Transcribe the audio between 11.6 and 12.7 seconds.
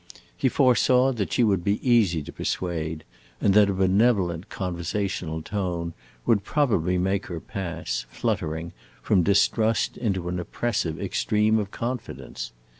confidence.